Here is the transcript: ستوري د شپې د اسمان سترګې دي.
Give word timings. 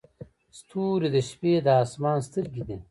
ستوري 0.59 1.07
د 1.15 1.17
شپې 1.29 1.53
د 1.65 1.67
اسمان 1.83 2.17
سترګې 2.27 2.61
دي. 2.67 2.77